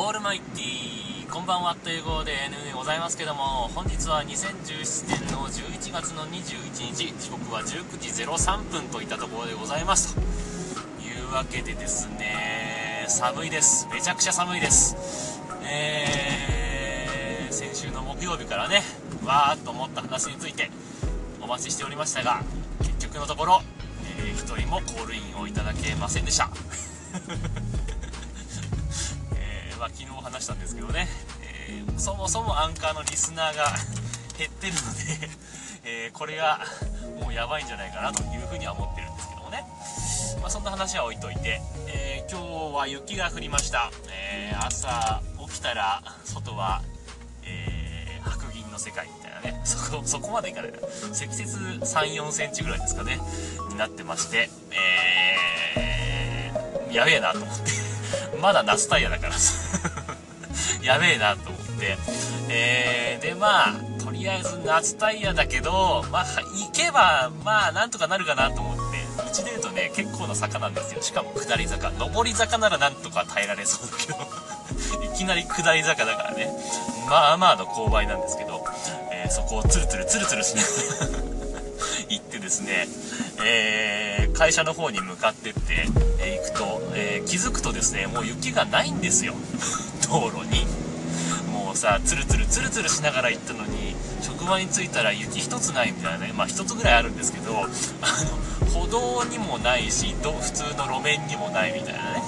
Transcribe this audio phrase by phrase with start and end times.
[0.00, 10.14] オールマイティーこんばんはということで N でございますけども本日は2017年の11月の21日時刻は19時03分といったところでございます。
[10.14, 10.20] と
[11.02, 13.88] いうわけでですね寒いです。
[13.92, 15.42] めちゃくちゃ寒いです。
[15.64, 18.82] えー、先週の木曜日からね
[19.26, 20.70] わーっと思った話について
[21.40, 22.42] お待ちしておりましたが
[22.78, 23.62] 結局のところ、
[24.16, 26.50] えー、1人もコールインをいただけませんでした。
[29.78, 31.08] まあ、昨日話したんですけどね、
[31.42, 33.72] えー、そもそもアンカーのリスナーが
[34.36, 35.30] 減ってるので
[35.84, 36.60] えー、これが
[37.18, 39.64] もうやばいんじゃないかなというふうには思ってるんですけどもね、
[40.42, 46.82] まあ、そんな話は置いといて、えー、今日は雪が降りました、えー朝起きたら外は、
[47.42, 49.60] え白銀の世界みたいなね。
[49.64, 50.72] そこそこまでいかない。
[50.72, 50.78] な
[51.14, 53.18] 積雪3 4センチぐらいですかね。
[53.70, 54.50] になってまして
[55.70, 57.77] えー、やべえなと思って。
[58.40, 59.78] まだ夏タイヤだからさ
[60.82, 61.96] やべえなと思って。
[62.50, 71.02] えー、で、まあ、とりあえず夏タイヤだけど、まあ、行けば、まあ、なんとかなるかなと思って、うちで言うとね、結構な坂なんですよ。
[71.02, 71.90] しかも下り坂。
[71.90, 74.18] 上り坂ならなんとか耐えられそうだけど
[75.04, 76.50] いきなり下り坂だからね、
[77.08, 78.64] まあまあの勾配なんですけど、
[79.12, 81.28] えー、そこをツルツルツルツルしながら
[82.08, 82.88] 行ってですね、
[83.44, 85.86] えー、会社の方に向かってって、
[86.20, 86.37] えー、
[87.00, 89.34] えー、気づくとですね、もう雪がないんですよ。
[90.10, 90.66] 道路に。
[91.52, 102.22] もうさ、ツルツルツルツルしながら行ったのに、職場に着いたら雪一つないみたいなね、まあ一つぐらいあるんですけど、あの、歩道にもないし、普通の路面にもないみたいなね。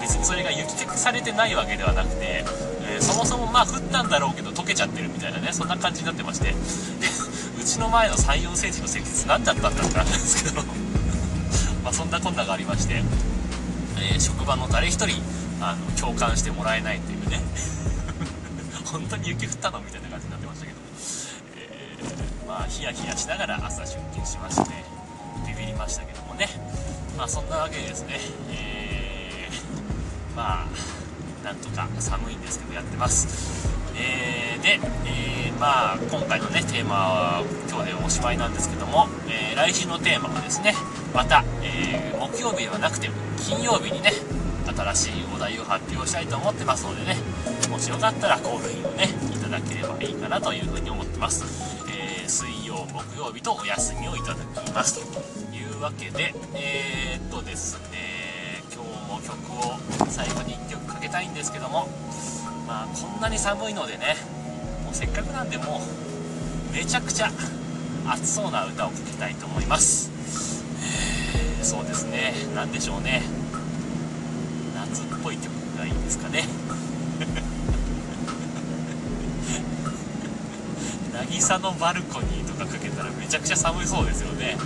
[0.00, 2.44] 別にそれが雪消されてないわけではなくて、
[2.88, 6.54] えー、そもそもまあ降ったんだろうけど溶けちゃってるみたいなね、そんな感じになってまして。
[7.60, 10.62] うちの前の3 4センチの積雪何だったんだってなんですけど
[11.84, 13.04] まあそんなこんながありまして、
[13.96, 15.20] えー、職場の誰一人
[15.60, 17.40] あの共感してもらえないっていうね。
[18.90, 20.78] 本当に雪降ったのみたいな感じになってましたけど、
[21.56, 24.70] えー、まあヒヤヒヤしながら朝出勤しまして
[25.46, 26.48] ビビりましたけどもね。
[27.16, 28.20] まあそんなわけでですね、
[28.50, 33.26] えー、まあなんとか寒いんですけどやってます。
[33.96, 40.74] えー、で、えー、まあ、今回のね、テーマは今日でおしまいなんですけども、えー、来週のテーマはですね、
[41.12, 44.12] また、えー木曜日ではなくて、金曜日にね、
[44.64, 47.16] 新しいお題を発表したいと思ってますのでね、
[47.68, 51.44] もしよかったらコールインをね、いただければいいかなというふうに思ってます。
[51.90, 61.88] え水曜、木曜日とお休みをいただきますというわけで、え、っとですね、今日も曲を最後に1曲かけたいんですけども、
[62.66, 64.16] まあこんなに寒いのでね
[64.92, 65.80] せっかくなんでも
[66.72, 67.30] うめちゃくちゃ
[68.06, 70.10] 暑そうな歌をかけたいと思います、
[71.58, 72.34] えー、そうですね。
[72.54, 73.22] 何でしょうね。
[74.74, 76.44] 夏っぽい曲がいいですかね。
[81.12, 84.56] 渚のバルコニーとかかけたらめちゃくちゃ寒いそうですよね。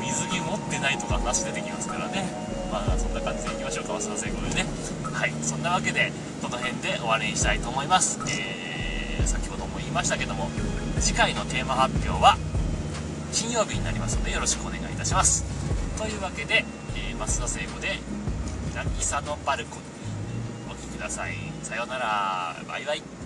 [0.00, 2.28] 水着持ってないとか話出てきますからね。
[2.72, 3.94] まあそんな感じでいきましょうか。
[4.00, 4.66] 増田聖子でね。
[5.18, 10.48] はいそんなわけでこの辺で終わりにしたいと思います、えー、先ほども言いましたけども
[11.00, 12.36] 次回のテーマ発表は
[13.32, 15.44] 金曜日になりますのでよろしくお願いいたします。
[15.98, 16.64] というわけで、
[16.94, 17.98] えー、増田聖子で
[18.74, 21.34] 「渚のバルコニー」お聴きください。
[21.64, 22.56] さようなら。
[22.68, 23.17] バイバイ。